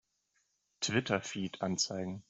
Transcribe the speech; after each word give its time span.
Twitter-Feed 0.79 1.61
anzeigen! 1.61 2.19